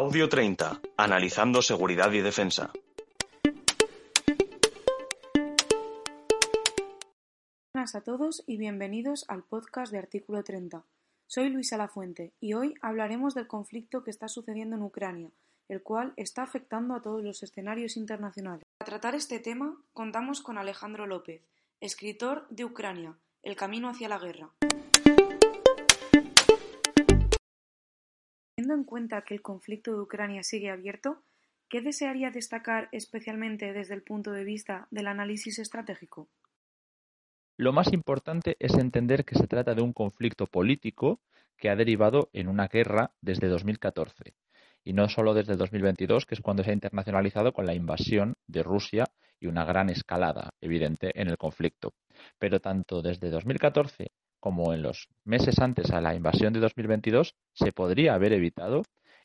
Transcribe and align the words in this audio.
Audio 0.00 0.28
30. 0.28 0.80
Analizando 0.96 1.60
seguridad 1.60 2.12
y 2.12 2.20
defensa. 2.20 2.70
Buenas 7.74 7.96
a 7.96 8.02
todos 8.02 8.44
y 8.46 8.58
bienvenidos 8.58 9.24
al 9.26 9.42
podcast 9.42 9.90
de 9.90 9.98
Artículo 9.98 10.44
30. 10.44 10.84
Soy 11.26 11.48
Luisa 11.48 11.76
Lafuente 11.76 12.32
y 12.38 12.52
hoy 12.52 12.74
hablaremos 12.80 13.34
del 13.34 13.48
conflicto 13.48 14.04
que 14.04 14.12
está 14.12 14.28
sucediendo 14.28 14.76
en 14.76 14.84
Ucrania, 14.84 15.30
el 15.68 15.82
cual 15.82 16.12
está 16.16 16.44
afectando 16.44 16.94
a 16.94 17.02
todos 17.02 17.24
los 17.24 17.42
escenarios 17.42 17.96
internacionales. 17.96 18.62
Para 18.78 18.90
tratar 18.90 19.16
este 19.16 19.40
tema 19.40 19.82
contamos 19.94 20.42
con 20.42 20.58
Alejandro 20.58 21.08
López, 21.08 21.42
escritor 21.80 22.46
de 22.50 22.64
Ucrania, 22.64 23.18
El 23.42 23.56
camino 23.56 23.88
hacia 23.88 24.08
la 24.08 24.20
guerra. 24.20 24.52
Teniendo 28.68 28.82
en 28.82 28.86
cuenta 28.86 29.22
que 29.22 29.32
el 29.32 29.40
conflicto 29.40 29.94
de 29.94 30.02
Ucrania 30.02 30.42
sigue 30.42 30.68
abierto, 30.68 31.22
¿qué 31.70 31.80
desearía 31.80 32.30
destacar 32.30 32.90
especialmente 32.92 33.72
desde 33.72 33.94
el 33.94 34.02
punto 34.02 34.30
de 34.30 34.44
vista 34.44 34.86
del 34.90 35.06
análisis 35.06 35.58
estratégico? 35.58 36.28
Lo 37.56 37.72
más 37.72 37.90
importante 37.94 38.56
es 38.58 38.74
entender 38.74 39.24
que 39.24 39.36
se 39.36 39.46
trata 39.46 39.74
de 39.74 39.80
un 39.80 39.94
conflicto 39.94 40.46
político 40.46 41.22
que 41.56 41.70
ha 41.70 41.76
derivado 41.76 42.28
en 42.34 42.46
una 42.46 42.68
guerra 42.68 43.10
desde 43.22 43.48
2014 43.48 44.34
y 44.84 44.92
no 44.92 45.08
solo 45.08 45.32
desde 45.32 45.56
2022, 45.56 46.26
que 46.26 46.34
es 46.34 46.42
cuando 46.42 46.62
se 46.62 46.70
ha 46.70 46.74
internacionalizado 46.74 47.54
con 47.54 47.64
la 47.64 47.72
invasión 47.72 48.34
de 48.46 48.62
Rusia 48.62 49.06
y 49.40 49.46
una 49.46 49.64
gran 49.64 49.88
escalada 49.88 50.50
evidente 50.60 51.18
en 51.18 51.28
el 51.28 51.38
conflicto. 51.38 51.94
Pero 52.38 52.60
tanto 52.60 53.00
desde 53.00 53.30
2014 53.30 54.12
como 54.40 54.72
en 54.72 54.82
los 54.82 55.08
meses 55.24 55.58
antes 55.58 55.90
a 55.90 56.00
la 56.00 56.14
invasión 56.14 56.52
de 56.52 56.60
2022, 56.60 57.34
se 57.54 57.72
podría 57.72 58.14
haber 58.14 58.32
evitado 58.32 58.82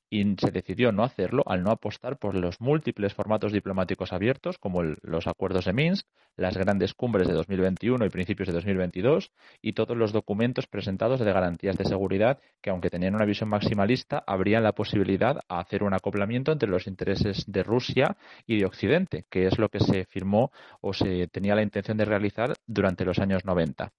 y 0.10 0.36
se 0.40 0.52
decidió 0.52 0.92
no 0.92 1.04
hacerlo 1.04 1.44
al 1.48 1.64
no 1.64 1.72
apostar 1.72 2.18
por 2.18 2.36
los 2.36 2.62
múltiples 2.62 3.14
formatos 3.14 3.52
diplomáticos 3.52 4.14
abiertos, 4.14 4.58
como 4.58 4.84
los 4.84 5.28
acuerdos 5.28 5.66
de 5.66 5.74
Minsk, 5.74 6.08
las 6.36 6.58
grandes 6.58 6.94
cumbres 6.94 7.28
de 7.28 7.34
2021 7.34 8.06
y 8.06 8.10
principios 8.10 8.48
de 8.48 8.54
2022, 8.54 9.32
y 9.62 9.74
todos 9.74 9.98
los 9.98 10.12
documentos 10.12 10.68
presentados 10.68 11.20
de 11.20 11.32
garantías 11.32 11.78
de 11.78 11.86
seguridad 11.86 12.40
que, 12.62 12.70
aunque 12.70 12.90
tenían 12.90 13.16
una 13.16 13.26
visión 13.26 13.50
maximalista, 13.50 14.24
abrían 14.26 14.64
la 14.64 14.74
posibilidad 14.74 15.40
a 15.48 15.60
hacer 15.60 15.84
un 15.84 15.94
acoplamiento 15.94 16.52
entre 16.52 16.70
los 16.70 16.88
intereses 16.88 17.46
de 17.48 17.64
Rusia 17.64 18.18
y 18.46 18.60
de 18.60 18.66
Occidente, 18.66 19.26
que 19.30 19.48
es 19.48 19.58
lo 19.60 19.70
que 19.70 19.80
se 19.80 20.06
firmó 20.06 20.52
o 20.82 20.94
se 20.94 21.28
tenía 21.28 21.56
la 21.56 21.64
intención 21.64 21.98
de 21.98 22.06
realizar 22.06 22.54
durante 22.66 23.06
los 23.06 23.20
años 23.20 23.46
90. 23.46 23.92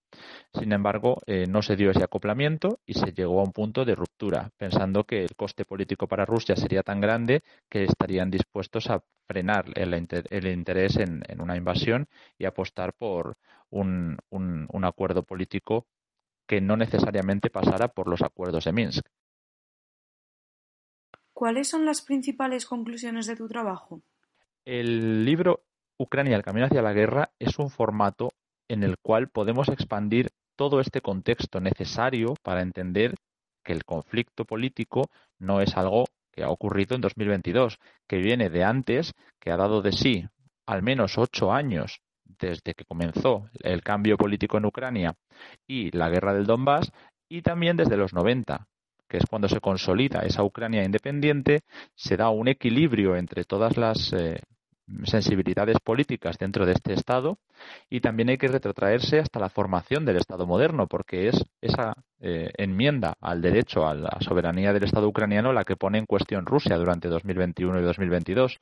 Sin 0.53 0.73
embargo, 0.73 1.21
eh, 1.27 1.47
no 1.49 1.63
se 1.63 1.77
dio 1.77 1.91
ese 1.91 2.05
acoplamiento 2.05 2.79
y 2.87 2.95
se 2.95 3.13
llegó 3.13 3.41
a 3.41 3.45
un 3.45 3.53
punto 3.53 3.85
de 3.85 3.95
ruptura, 3.95 4.51
pensando 4.57 5.05
que 5.05 5.23
el 5.23 5.35
coste 5.37 5.65
político 5.65 5.94
para 5.97 6.25
Rusia 6.25 6.57
sería 6.57 6.83
tan 6.83 7.01
grande 7.01 7.43
que 7.69 7.85
estarían 7.85 8.31
dispuestos 8.31 8.91
a 8.91 9.03
frenar 9.27 9.67
el, 9.75 9.95
interés 10.47 10.97
en, 10.97 11.23
una 11.41 11.57
invasión 11.57 12.07
y 12.39 12.45
apostar 12.45 12.93
por 12.93 13.37
un, 13.71 14.19
un 14.31 14.85
acuerdo 14.85 15.23
político 15.23 15.87
que 16.47 16.61
no 16.61 16.77
necesariamente 16.77 17.51
pasara 17.51 17.89
por 17.89 18.09
los 18.09 18.23
acuerdos 18.23 18.65
de 18.65 18.73
Minsk. 18.73 19.07
¿Cuáles 21.33 21.69
son 21.69 21.85
las 21.85 22.03
principales 22.03 22.67
conclusiones 22.67 23.27
de 23.27 23.37
tu 23.37 23.49
trabajo? 23.49 24.03
El 24.65 25.25
libro 25.25 25.65
Ucrania, 25.99 26.37
el 26.37 26.43
camino 26.43 26.67
hacia 26.67 26.83
la 26.83 26.93
guerra 26.93 27.31
es 27.39 27.59
un 27.59 27.71
formato 27.71 28.33
en 28.69 28.83
el 28.83 28.97
cual 28.99 29.29
podemos 29.29 29.69
expandir 29.69 30.31
todo 30.57 30.81
este 30.81 31.01
contexto 31.01 31.61
necesario 31.61 32.35
para 32.43 32.63
entender 32.63 33.15
que 33.65 33.73
el 33.73 33.85
conflicto 33.85 34.45
político 34.45 35.11
no 35.39 35.61
es 35.61 35.77
algo 35.77 36.05
que 36.31 36.45
ha 36.45 36.51
ocurrido 36.51 36.95
en 36.95 37.01
2022, 37.01 37.79
que 38.07 38.19
viene 38.19 38.51
de 38.51 38.65
antes, 38.65 39.13
que 39.41 39.51
ha 39.51 39.57
dado 39.57 39.83
de 39.83 39.93
sí 39.93 40.25
al 40.67 40.83
menos 40.83 41.19
ocho 41.19 41.53
años 41.53 42.01
desde 42.25 42.75
que 42.75 42.85
comenzó 42.85 43.49
el 43.61 43.83
cambio 43.83 44.17
político 44.17 44.59
en 44.59 44.65
Ucrania 44.65 45.15
y 45.67 45.91
la 45.97 46.09
guerra 46.09 46.35
del 46.35 46.47
Donbass, 46.47 46.91
y 47.29 47.43
también 47.43 47.77
desde 47.77 47.97
los 47.97 48.13
90, 48.13 48.67
que 49.09 49.19
es 49.19 49.25
cuando 49.29 49.49
se 49.49 49.61
consolida 49.61 50.21
esa 50.21 50.43
Ucrania 50.43 50.85
independiente, 50.85 51.63
se 51.95 52.17
da 52.17 52.31
un 52.31 52.49
equilibrio 52.49 53.17
entre 53.17 53.45
todas 53.45 53.77
las 53.77 54.13
eh, 54.13 54.41
sensibilidades 55.05 55.79
políticas 55.81 56.37
dentro 56.39 56.67
de 56.67 56.73
este 56.73 56.93
Estado 56.93 57.39
y 57.89 58.01
también 58.01 58.29
hay 58.29 58.39
que 58.39 58.49
retrotraerse 58.49 59.19
hasta 59.19 59.41
la 59.41 59.49
formación 59.49 60.05
del 60.05 60.17
Estado 60.17 60.47
moderno, 60.47 60.87
porque 60.87 61.29
es 61.29 61.45
esa 61.61 61.95
eh, 62.21 62.51
enmienda 62.57 63.15
al 63.21 63.41
derecho 63.41 63.87
a 63.87 63.95
la 63.95 64.17
soberanía 64.21 64.73
del 64.73 64.85
Estado 64.85 65.09
ucraniano 65.09 65.53
la 65.53 65.65
que 65.65 65.77
pone 65.77 65.99
en 65.99 66.07
cuestión 66.07 66.47
Rusia 66.47 66.77
durante 66.77 67.09
2021 67.09 67.81
y 67.81 67.83
2022. 67.83 68.59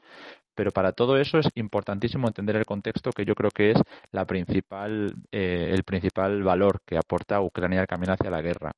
Pero 0.55 0.71
para 0.71 0.93
todo 0.93 1.17
eso 1.17 1.39
es 1.39 1.49
importantísimo 1.55 2.29
entender 2.29 2.57
el 2.57 2.67
contexto 2.67 3.11
que 3.11 3.25
yo 3.25 3.35
creo 3.35 3.51
que 3.51 3.71
es 3.73 3.79
la 4.11 4.27
principal, 4.27 5.15
eh, 5.33 5.71
el 5.73 5.83
principal 5.85 6.43
valor 6.43 6.81
que 6.85 6.99
aporta 6.99 7.41
Ucrania 7.41 7.81
al 7.81 7.87
camino 7.87 8.13
hacia 8.13 8.31
la 8.31 8.43
guerra. 8.43 8.73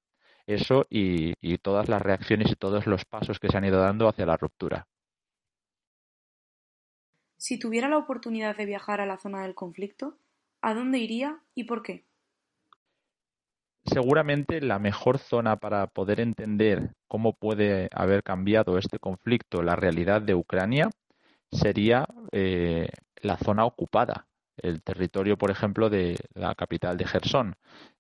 Eso 0.47 0.87
y 0.91 1.59
todas 1.59 1.89
las 1.89 2.03
reacciones 2.03 2.51
y 2.53 2.55
todos 2.55 2.87
los 2.87 3.05
pasos 3.07 3.39
que 3.39 3.49
se 3.49 3.57
han 3.57 3.65
ido 3.65 3.81
dando 3.81 4.09
hacia 4.09 4.27
la 4.27 4.37
ruptura. 4.37 4.87
Si 7.45 7.59
tuviera 7.59 7.91
la 7.91 7.99
oportunidad 7.99 8.57
de 8.57 8.65
viajar 8.65 9.03
a 9.03 9.07
la 9.07 9.19
zona 9.19 9.43
del 9.43 9.55
conflicto, 9.55 10.17
¿a 10.63 10.73
dónde 10.73 10.97
iría 10.97 11.43
y 11.55 11.65
por 11.65 11.83
qué? 11.83 12.07
Seguramente 13.85 14.63
la 14.63 14.79
mejor 14.79 15.19
zona 15.19 15.57
para 15.57 15.87
poder 15.89 16.21
entender 16.21 16.95
cómo 17.07 17.35
puede 17.35 17.91
haber 17.93 18.23
cambiado 18.23 18.79
este 18.79 18.99
conflicto 18.99 19.63
la 19.63 19.77
realidad 19.77 20.23
de 20.23 20.35
Ucrania 20.35 20.89
sería 21.53 22.07
eh, 22.33 22.89
la 23.21 23.37
zona 23.37 23.67
ocupada, 23.67 24.27
el 24.57 24.83
territorio, 24.83 25.37
por 25.37 25.51
ejemplo, 25.51 25.91
de 25.91 26.17
la 26.33 26.55
capital 26.55 26.97
de 26.97 27.05
Gerson, 27.05 27.57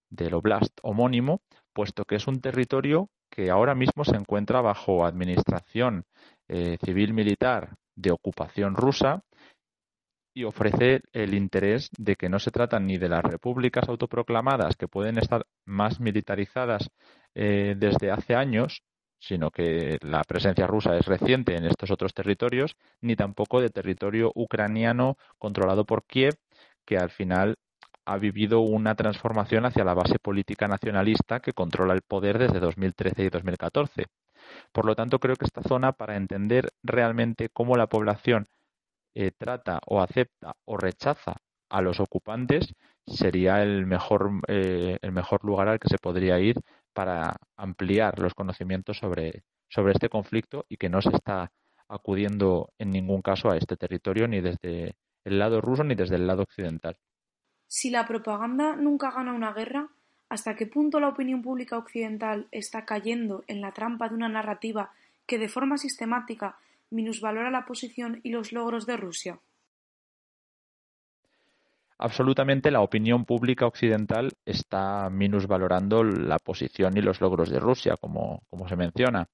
del 0.09 0.33
oblast 0.33 0.73
homónimo, 0.81 1.43
puesto 1.75 2.07
que 2.07 2.15
es 2.15 2.27
un 2.27 2.41
territorio 2.41 3.11
que 3.29 3.51
ahora 3.51 3.75
mismo 3.75 4.07
se 4.07 4.17
encuentra 4.17 4.63
bajo 4.63 5.05
administración 5.05 6.07
eh, 6.49 6.79
civil-militar 6.83 7.77
de 7.97 8.11
ocupación 8.11 8.75
rusa 8.75 9.23
y 10.35 10.45
ofrece 10.45 11.01
el 11.13 11.33
interés 11.33 11.89
de 11.97 12.17
que 12.17 12.29
no 12.29 12.41
se 12.41 12.51
trata 12.51 12.81
ni 12.81 12.99
de 12.99 13.09
las 13.09 13.23
repúblicas 13.23 13.89
autoproclamadas 13.89 14.77
que 14.77 14.89
pueden 14.89 15.17
estar 15.17 15.47
más 15.65 16.01
militarizadas 16.01 16.91
eh, 17.35 17.75
desde 17.79 18.11
hace 18.11 18.35
años, 18.35 18.83
sino 19.21 19.51
que 19.51 19.97
la 20.03 20.23
presencia 20.25 20.67
rusa 20.67 20.97
es 20.97 21.07
reciente 21.07 21.57
en 21.57 21.65
estos 21.65 21.91
otros 21.93 22.13
territorios, 22.13 22.77
ni 23.01 23.15
tampoco 23.15 23.61
de 23.61 23.71
territorio 23.71 24.33
ucraniano 24.35 25.17
controlado 25.39 25.85
por 25.85 26.05
Kiev, 26.05 26.35
que 26.85 26.99
al 26.99 27.11
final 27.11 27.57
ha 28.05 28.19
vivido 28.19 28.61
una 28.61 28.95
transformación 28.97 29.65
hacia 29.65 29.85
la 29.85 29.95
base 29.95 30.19
política 30.19 30.69
nacionalista 30.69 31.41
que 31.41 31.53
controla 31.53 31.95
el 31.95 32.03
poder 32.03 32.39
desde 32.39 32.61
2013 32.61 33.25
y 33.25 33.31
2014. 33.31 34.07
Por 34.73 34.85
lo 34.85 34.95
tanto, 34.95 35.19
creo 35.19 35.37
que 35.37 35.47
esta 35.47 35.63
zona, 35.63 35.93
para 35.93 36.17
entender 36.17 36.71
realmente 36.83 37.49
cómo 37.49 37.77
la 37.77 37.87
población 37.87 38.47
eh, 39.15 39.31
trata 39.37 39.81
o 39.87 40.01
acepta 40.01 40.55
o 40.65 40.77
rechaza 40.77 41.37
a 41.69 41.81
los 41.81 42.01
ocupantes, 42.01 42.75
sería 43.07 43.63
el 43.63 43.87
mejor, 43.87 44.31
eh, 44.49 44.99
el 45.01 45.13
mejor 45.13 45.45
lugar 45.45 45.69
al 45.69 45.79
que 45.79 45.89
se 45.89 45.99
podría 45.99 46.39
ir 46.39 46.57
para 46.93 47.37
ampliar 47.57 48.19
los 48.19 48.35
conocimientos 48.35 48.99
sobre, 48.99 49.43
sobre 49.69 49.93
este 49.93 50.09
conflicto 50.09 50.65
y 50.69 50.77
que 50.77 50.89
no 50.89 51.03
se 51.03 51.11
está 51.11 51.51
acudiendo 51.89 52.71
en 52.79 52.91
ningún 52.91 53.23
caso 53.23 53.51
a 53.51 53.57
este 53.57 53.77
territorio 53.77 54.29
ni 54.29 54.41
desde 54.41 54.95
el 55.25 55.39
lado 55.39 55.61
ruso 55.61 55.85
ni 55.85 55.95
desde 55.95 56.17
el 56.17 56.27
lado 56.27 56.43
occidental. 56.43 56.97
Si 57.67 57.91
la 57.91 58.07
propaganda 58.07 58.77
nunca 58.77 59.11
gana 59.11 59.33
una 59.33 59.53
guerra, 59.53 59.89
¿Hasta 60.29 60.57
qué 60.57 60.67
punto 60.67 61.01
la 61.01 61.09
opinión 61.09 61.43
pública 61.43 61.79
occidental 61.79 62.49
está 62.51 62.85
cayendo 62.85 63.45
en 63.47 63.61
la 63.61 63.73
trampa 63.73 64.09
de 64.09 64.15
una 64.15 64.29
narrativa 64.29 64.91
que 65.27 65.39
de 65.39 65.49
forma 65.49 65.79
sistemática 65.79 66.57
minusvalora 66.95 67.51
la 67.51 67.67
posición 67.67 68.21
y 68.23 68.31
los 68.31 68.53
logros 68.53 68.87
de 68.87 68.97
Rusia? 68.97 69.41
Absolutamente 71.99 72.71
la 72.71 72.81
opinión 72.81 73.25
pública 73.25 73.67
occidental 73.67 74.33
está 74.45 75.11
minusvalorando 75.11 76.03
la 76.03 76.39
posición 76.39 76.97
y 76.97 77.03
los 77.03 77.21
logros 77.21 77.51
de 77.51 77.61
Rusia, 77.61 77.97
como, 78.01 78.43
como 78.49 78.69
se 78.69 78.77
menciona, 78.77 79.29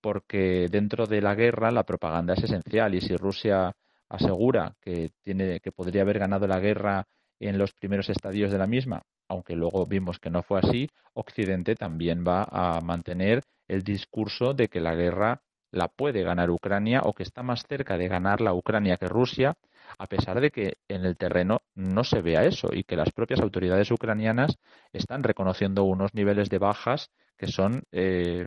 porque 0.00 0.68
dentro 0.70 1.06
de 1.06 1.20
la 1.20 1.34
guerra 1.34 1.70
la 1.70 1.84
propaganda 1.84 2.34
es 2.34 2.44
esencial 2.44 2.94
y 2.94 3.00
si 3.00 3.16
Rusia 3.16 3.72
asegura 4.08 4.74
que, 4.80 5.12
tiene, 5.22 5.60
que 5.60 5.70
podría 5.70 6.02
haber 6.02 6.18
ganado 6.18 6.46
la 6.46 6.58
guerra 6.58 7.06
en 7.38 7.58
los 7.58 7.72
primeros 7.72 8.08
estadios 8.08 8.50
de 8.50 8.58
la 8.58 8.66
misma 8.66 9.02
aunque 9.30 9.54
luego 9.54 9.86
vimos 9.86 10.18
que 10.18 10.28
no 10.28 10.42
fue 10.42 10.58
así, 10.58 10.90
Occidente 11.14 11.76
también 11.76 12.24
va 12.26 12.48
a 12.50 12.80
mantener 12.80 13.42
el 13.68 13.84
discurso 13.84 14.54
de 14.54 14.66
que 14.68 14.80
la 14.80 14.96
guerra 14.96 15.40
la 15.72 15.88
puede 15.88 16.22
ganar 16.22 16.50
Ucrania 16.50 17.02
o 17.04 17.12
que 17.12 17.22
está 17.22 17.42
más 17.42 17.64
cerca 17.66 17.96
de 17.96 18.08
ganar 18.08 18.40
la 18.40 18.54
Ucrania 18.54 18.96
que 18.96 19.08
Rusia, 19.08 19.56
a 19.98 20.06
pesar 20.06 20.40
de 20.40 20.50
que 20.50 20.78
en 20.88 21.04
el 21.04 21.16
terreno 21.16 21.60
no 21.74 22.04
se 22.04 22.22
vea 22.22 22.44
eso 22.44 22.68
y 22.72 22.84
que 22.84 22.96
las 22.96 23.12
propias 23.12 23.40
autoridades 23.40 23.90
ucranianas 23.90 24.58
están 24.92 25.22
reconociendo 25.22 25.84
unos 25.84 26.14
niveles 26.14 26.48
de 26.48 26.58
bajas 26.58 27.10
que 27.36 27.46
son 27.46 27.82
eh, 27.92 28.46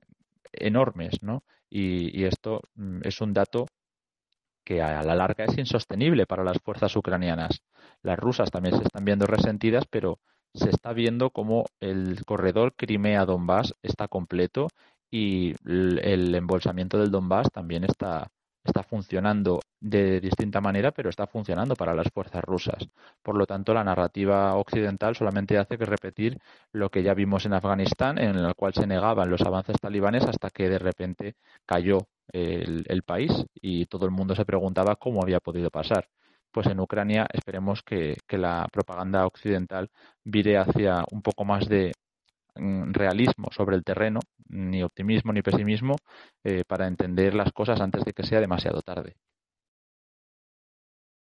enormes, 0.52 1.22
¿no? 1.24 1.44
Y, 1.70 2.26
esto 2.26 2.62
mm, 2.76 3.00
es 3.04 3.20
un 3.20 3.34
dato 3.34 3.66
que 4.64 4.82
a 4.82 5.04
la 5.04 5.16
larga 5.16 5.46
es 5.46 5.58
insostenible 5.58 6.26
para 6.26 6.44
las 6.44 6.60
fuerzas 6.60 6.96
ucranianas. 6.96 7.62
Las 8.02 8.20
rusas 8.20 8.52
también 8.52 8.78
se 8.78 8.84
están 8.84 9.04
viendo 9.04 9.26
resentidas, 9.26 9.86
pero 9.90 10.20
se 10.54 10.70
está 10.70 10.94
viendo 10.94 11.32
como 11.32 11.66
el 11.80 12.24
corredor 12.26 12.74
Crimea-Donbass 12.76 13.74
está 13.82 14.08
completo 14.08 14.68
y 15.14 15.54
el 15.64 16.34
embolsamiento 16.34 16.98
del 16.98 17.12
Donbass 17.12 17.52
también 17.52 17.84
está, 17.84 18.32
está 18.64 18.82
funcionando 18.82 19.60
de 19.80 20.20
distinta 20.20 20.60
manera, 20.60 20.92
pero 20.92 21.12
está 21.12 21.28
funcionando 21.28 21.76
para 21.76 21.94
las 21.94 22.10
fuerzas 22.12 22.44
rusas. 22.44 22.90
Por 23.22 23.38
lo 23.38 23.46
tanto, 23.46 23.76
la 23.76 23.84
narrativa 23.84 24.56
occidental 24.56 25.16
solamente 25.16 25.60
hace 25.60 25.78
que 25.78 25.86
repetir 25.86 26.40
lo 26.72 26.90
que 26.90 27.04
ya 27.04 27.14
vimos 27.14 27.46
en 27.46 27.54
Afganistán, 27.54 28.18
en 28.18 28.38
el 28.38 28.56
cual 28.56 28.74
se 28.74 28.88
negaban 28.88 29.30
los 29.30 29.42
avances 29.42 29.76
talibanes 29.80 30.24
hasta 30.26 30.50
que 30.50 30.68
de 30.68 30.80
repente 30.80 31.36
cayó 31.64 32.08
el, 32.30 33.04
país 33.06 33.32
y 33.62 33.86
todo 33.86 34.06
el 34.06 34.12
mundo 34.12 34.34
se 34.34 34.46
preguntaba 34.46 34.96
cómo 34.96 35.22
había 35.22 35.40
podido 35.40 35.70
pasar. 35.70 36.08
Pues 36.52 36.66
en 36.66 36.80
Ucrania 36.80 37.28
esperemos 37.32 37.84
que, 37.84 38.18
que 38.28 38.40
la 38.40 38.68
propaganda 38.72 39.28
occidental 39.28 39.92
vire 40.24 40.58
hacia 40.58 41.04
un 41.12 41.22
poco 41.22 41.46
más 41.46 41.68
de 41.70 41.92
realismo 42.56 43.50
sobre 43.52 43.76
el 43.76 43.84
terreno, 43.84 44.20
ni 44.50 44.84
optimismo 44.84 45.34
ni 45.34 45.42
pesimismo, 45.42 45.96
eh, 46.44 46.64
para 46.68 46.88
entender 46.88 47.34
las 47.34 47.52
cosas 47.52 47.82
antes 47.82 48.06
de 48.06 48.14
que 48.14 48.24
sea 48.24 48.40
demasiado 48.40 48.82
tarde. 48.82 49.16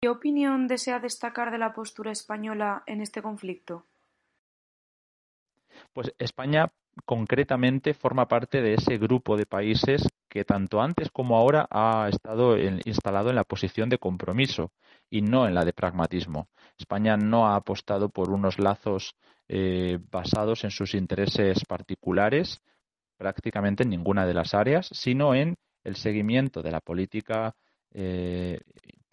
¿Qué 0.00 0.08
opinión 0.08 0.66
desea 0.66 0.98
destacar 0.98 1.50
de 1.50 1.58
la 1.58 1.72
postura 1.72 2.12
española 2.12 2.82
en 2.86 3.00
este 3.00 3.22
conflicto? 3.22 3.86
Pues 5.92 6.12
España 6.18 6.70
concretamente 7.04 7.94
forma 7.94 8.28
parte 8.28 8.60
de 8.60 8.74
ese 8.74 8.98
grupo 8.98 9.36
de 9.36 9.46
países 9.46 10.06
que 10.34 10.44
tanto 10.44 10.82
antes 10.82 11.12
como 11.12 11.36
ahora 11.36 11.68
ha 11.70 12.08
estado 12.08 12.58
instalado 12.58 13.30
en 13.30 13.36
la 13.36 13.44
posición 13.44 13.88
de 13.88 13.98
compromiso 13.98 14.72
y 15.08 15.22
no 15.22 15.46
en 15.46 15.54
la 15.54 15.64
de 15.64 15.72
pragmatismo. 15.72 16.48
España 16.76 17.16
no 17.16 17.46
ha 17.46 17.54
apostado 17.54 18.08
por 18.08 18.30
unos 18.30 18.58
lazos 18.58 19.14
eh, 19.46 20.00
basados 20.10 20.64
en 20.64 20.72
sus 20.72 20.94
intereses 20.94 21.64
particulares 21.64 22.60
prácticamente 23.16 23.84
en 23.84 23.90
ninguna 23.90 24.26
de 24.26 24.34
las 24.34 24.54
áreas, 24.54 24.88
sino 24.90 25.36
en 25.36 25.54
el 25.84 25.94
seguimiento 25.94 26.62
de 26.62 26.72
la 26.72 26.80
política 26.80 27.54
eh, 27.92 28.58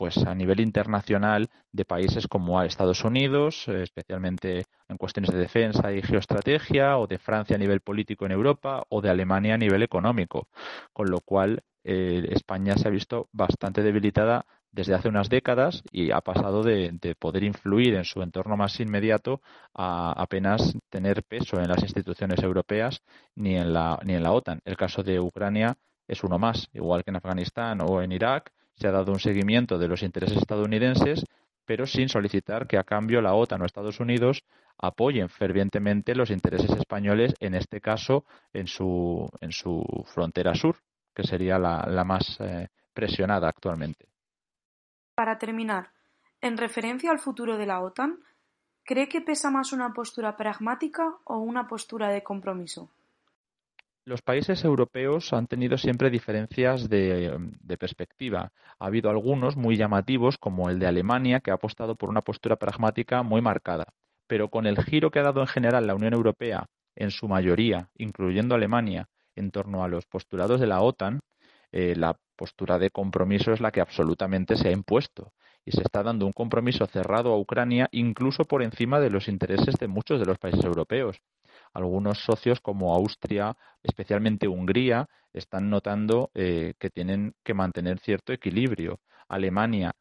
pues 0.02 0.18
a 0.18 0.34
nivel 0.34 0.62
internacional 0.62 1.48
de 1.72 1.86
países 1.86 2.28
como 2.28 2.60
Estados 2.64 3.04
Unidos, 3.04 3.68
especialmente 3.68 4.66
en 4.90 4.98
cuestiones 4.98 5.30
de 5.30 5.38
defensa 5.38 5.94
y 5.94 6.02
geoestrategia, 6.02 6.98
o 6.98 7.06
de 7.06 7.20
Francia 7.20 7.56
a 7.56 7.60
nivel 7.60 7.82
político 7.82 8.26
en 8.26 8.32
Europa, 8.32 8.84
o 8.90 9.00
de 9.00 9.12
Alemania 9.12 9.54
a 9.54 9.60
nivel 9.60 9.84
económico, 9.84 10.48
con 10.92 11.12
lo 11.12 11.22
cual 11.22 11.62
eh, 11.84 12.28
España 12.32 12.76
se 12.78 12.88
ha 12.88 12.90
visto 12.90 13.30
bastante 13.32 13.84
debilitada 13.84 14.48
desde 14.72 14.96
hace 14.96 15.08
unas 15.08 15.30
décadas 15.30 15.84
y 15.92 16.10
ha 16.10 16.22
pasado 16.22 16.64
de, 16.64 17.16
poder 17.20 17.44
influir 17.44 17.94
en 17.94 18.04
su 18.04 18.24
entorno 18.24 18.58
más 18.58 18.80
inmediato 18.80 19.44
a 19.76 20.20
apenas 20.20 20.76
tener 20.90 21.22
peso 21.22 21.60
en 21.62 21.68
las 21.68 21.84
instituciones 21.84 22.42
europeas 22.42 23.04
ni 23.36 23.56
en 23.56 23.72
la, 23.72 24.00
ni 24.04 24.16
en 24.16 24.24
la 24.24 24.32
OTAN. 24.32 24.62
El 24.66 24.78
caso 24.78 25.04
de 25.04 25.20
Ucrania 25.20 25.78
es 26.08 26.24
uno 26.24 26.40
más, 26.40 26.70
igual 26.74 27.04
que 27.04 27.12
en 27.12 27.18
Afganistán 27.18 27.82
o 27.82 28.02
en 28.02 28.12
Irak, 28.14 28.52
se 28.82 28.88
ha 28.88 28.92
dado 28.92 29.12
un 29.12 29.20
seguimiento 29.20 29.78
de 29.78 29.88
los 29.88 30.02
intereses 30.02 30.38
estadounidenses, 30.38 31.24
pero 31.66 31.86
sin 31.86 32.10
solicitar 32.10 32.66
que 32.66 32.80
a 32.80 32.84
cambio 32.84 33.22
la 33.22 33.36
OTAN 33.36 33.62
o 33.62 33.66
Estados 33.66 34.00
Unidos 34.00 34.44
apoyen 34.80 35.30
fervientemente 35.30 36.16
los 36.16 36.32
intereses 36.32 36.72
españoles, 36.72 37.36
en 37.40 37.54
este 37.54 37.80
caso 37.80 38.26
en 38.52 38.66
su, 38.66 39.30
en 39.40 39.52
su 39.52 39.84
frontera 40.08 40.56
sur, 40.56 40.78
que 41.14 41.24
sería 41.24 41.60
la, 41.60 42.04
más 42.04 42.40
eh, 42.40 42.70
presionada 42.92 43.48
actualmente. 43.48 44.08
Para 45.14 45.38
terminar, 45.38 45.92
en 46.42 46.58
referencia 46.58 47.12
al 47.12 47.20
futuro 47.20 47.58
de 47.58 47.68
la 47.68 47.82
OTAN, 47.82 48.18
¿cree 48.84 49.08
que 49.08 49.22
pesa 49.22 49.52
más 49.52 49.74
una 49.74 49.94
postura 49.94 50.36
pragmática 50.36 51.18
o 51.26 51.38
una 51.38 51.68
postura 51.68 52.10
de 52.10 52.24
compromiso? 52.24 52.90
Los 54.04 54.24
países 54.24 54.64
europeos 54.64 55.32
han 55.32 55.46
tenido 55.46 55.78
siempre 55.78 56.10
diferencias 56.10 56.90
de, 56.90 57.38
perspectiva. 57.80 58.52
Ha 58.80 58.86
habido 58.88 59.12
algunos 59.12 59.56
muy 59.56 59.78
llamativos, 59.78 60.40
como 60.40 60.72
el 60.72 60.80
de 60.80 60.88
Alemania, 60.88 61.40
que 61.40 61.52
ha 61.52 61.56
apostado 61.56 61.96
por 61.96 62.10
una 62.10 62.22
postura 62.22 62.56
pragmática 62.56 63.22
muy 63.22 63.42
marcada. 63.42 63.94
Pero 64.26 64.50
con 64.50 64.66
el 64.66 64.84
giro 64.84 65.12
que 65.12 65.20
ha 65.20 65.24
dado 65.24 65.42
en 65.42 65.48
general 65.48 65.86
la 65.86 65.94
Unión 65.94 66.14
Europea, 66.14 66.66
en 66.96 67.12
su 67.12 67.28
mayoría, 67.28 67.90
incluyendo 67.96 68.56
Alemania, 68.56 69.08
en 69.36 69.52
torno 69.52 69.84
a 69.84 69.88
los 69.88 70.08
postulados 70.08 70.60
de 70.60 70.68
la 70.68 70.82
OTAN, 70.82 71.20
eh, 71.72 71.94
la 71.96 72.18
postura 72.36 72.80
de 72.80 72.90
compromiso 72.90 73.54
es 73.54 73.62
la 73.62 73.72
que 73.72 73.82
absolutamente 73.82 74.56
se 74.58 74.70
ha 74.70 74.72
impuesto 74.72 75.32
y 75.64 75.72
se 75.72 75.84
está 75.84 76.02
dando 76.02 76.26
un 76.26 76.34
compromiso 76.34 76.88
cerrado 76.88 77.32
a 77.32 77.38
Ucrania 77.38 77.88
incluso 77.92 78.46
por 78.46 78.64
encima 78.64 79.00
de 79.00 79.12
los 79.12 79.28
intereses 79.28 79.76
de 79.76 79.88
muchos 79.88 80.20
de 80.20 80.26
los 80.26 80.40
países 80.40 80.66
europeos. 80.66 81.22
Algunos 81.74 82.20
socios 82.20 82.60
como 82.60 82.94
Austria, 82.94 83.56
especialmente 83.84 84.48
Hungría, 84.48 85.08
están 85.34 85.70
notando 85.70 86.30
eh, 86.34 86.74
que 86.80 86.90
tienen 86.90 87.34
que 87.44 87.54
mantener 87.54 88.00
cierto 88.00 88.34
equilibrio. 88.34 89.00
Alemania, 89.30 89.94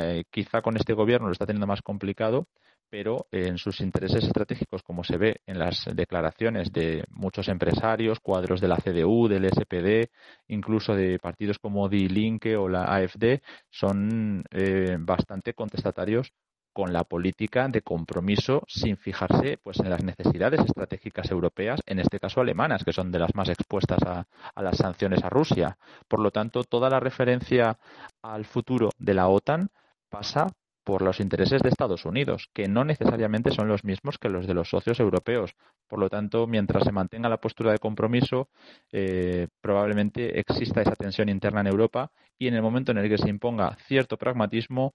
eh, 0.00 0.24
quizá 0.30 0.62
con 0.62 0.76
este 0.76 0.94
gobierno 0.94 1.26
lo 1.26 1.32
está 1.32 1.46
teniendo 1.46 1.66
más 1.66 1.82
complicado, 1.82 2.46
pero 2.90 3.26
en 3.30 3.58
sus 3.58 3.80
intereses 3.80 4.24
estratégicos, 4.24 4.82
como 4.82 5.04
se 5.04 5.18
ve 5.18 5.40
en 5.46 5.58
las 5.58 5.84
declaraciones 5.94 6.72
de 6.72 7.04
muchos 7.10 7.48
empresarios, 7.48 8.20
cuadros 8.20 8.60
de 8.60 8.68
la 8.68 8.76
CDU, 8.76 9.28
del 9.28 9.44
SPD, 9.44 10.10
incluso 10.48 10.94
de 10.94 11.18
partidos 11.18 11.58
como 11.58 11.88
Die 11.88 12.08
Linke 12.08 12.56
o 12.56 12.68
la 12.68 12.84
AfD, 12.84 13.42
son 13.70 14.42
eh, 14.50 14.96
bastante 14.98 15.52
contestatarios 15.52 16.32
con 16.78 16.92
la 16.92 17.02
política 17.02 17.66
de 17.66 17.82
compromiso 17.82 18.62
sin 18.68 18.96
fijarse 18.96 19.58
pues 19.60 19.80
en 19.80 19.90
las 19.90 20.04
necesidades 20.04 20.60
estratégicas 20.60 21.28
europeas, 21.28 21.80
en 21.86 21.98
este 21.98 22.20
caso 22.20 22.40
alemanas, 22.40 22.84
que 22.84 22.92
son 22.92 23.10
de 23.10 23.18
las 23.18 23.34
más 23.34 23.48
expuestas 23.48 23.98
a, 24.06 24.24
las 24.62 24.76
sanciones 24.76 25.24
a 25.24 25.28
Rusia. 25.28 25.76
Por 26.06 26.20
lo 26.20 26.30
tanto, 26.30 26.62
toda 26.62 26.88
la 26.88 27.00
referencia 27.00 27.76
al 28.22 28.44
futuro 28.44 28.90
de 28.96 29.12
la 29.12 29.26
OTAN 29.26 29.70
pasa 30.08 30.46
por 30.84 31.02
los 31.02 31.18
intereses 31.18 31.62
de 31.62 31.68
Estados 31.68 32.04
Unidos, 32.04 32.48
que 32.54 32.68
no 32.68 32.84
necesariamente 32.84 33.50
son 33.50 33.66
los 33.66 33.82
mismos 33.82 34.16
que 34.16 34.28
los 34.28 34.46
de 34.46 34.54
los 34.54 34.70
socios 34.70 35.00
europeos. 35.00 35.56
Por 35.88 35.98
lo 35.98 36.08
tanto, 36.08 36.46
mientras 36.46 36.84
se 36.84 36.92
mantenga 36.92 37.28
la 37.28 37.40
postura 37.40 37.72
de 37.72 37.78
compromiso, 37.78 38.50
eh, 38.92 39.48
probablemente 39.60 40.38
exista 40.38 40.82
esa 40.82 40.94
tensión 40.94 41.28
interna 41.28 41.60
en 41.62 41.66
Europa 41.66 42.12
y 42.38 42.46
en 42.46 42.54
el 42.54 42.62
momento 42.62 42.92
en 42.92 42.98
el 42.98 43.08
que 43.08 43.18
se 43.18 43.28
imponga 43.28 43.76
cierto 43.88 44.16
pragmatismo, 44.16 44.94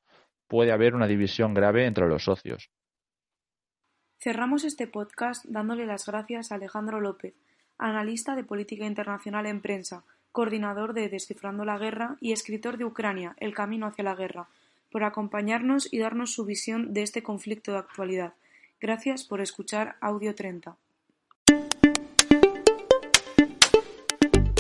puede 0.53 0.71
haber 0.71 0.93
una 0.93 1.07
división 1.07 1.55
grave 1.55 1.87
entre 1.87 2.07
los 2.07 2.25
socios. 2.25 2.69
Cerramos 4.19 4.63
este 4.63 4.85
podcast 4.85 5.43
dándole 5.45 5.87
las 5.87 6.05
gracias 6.05 6.51
a 6.51 6.55
Alejandro 6.55 7.01
López, 7.01 7.33
analista 7.79 8.35
de 8.35 8.43
política 8.43 8.85
internacional 8.85 9.47
en 9.47 9.61
prensa, 9.61 10.03
coordinador 10.31 10.93
de 10.93 11.09
Descifrando 11.09 11.65
la 11.65 11.79
Guerra 11.79 12.17
y 12.21 12.33
escritor 12.33 12.77
de 12.77 12.85
Ucrania, 12.85 13.35
El 13.39 13.55
Camino 13.55 13.87
hacia 13.87 14.03
la 14.03 14.13
Guerra, 14.13 14.47
por 14.91 15.03
acompañarnos 15.03 15.91
y 15.91 15.97
darnos 15.97 16.35
su 16.35 16.45
visión 16.45 16.93
de 16.93 17.01
este 17.01 17.23
conflicto 17.23 17.71
de 17.71 17.79
actualidad. 17.79 18.35
Gracias 18.79 19.23
por 19.23 19.41
escuchar 19.41 19.95
Audio 20.01 20.35
30. 20.35 20.77